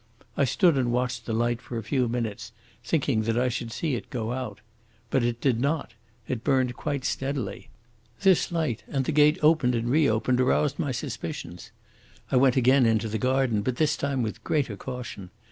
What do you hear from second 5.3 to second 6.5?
did not: it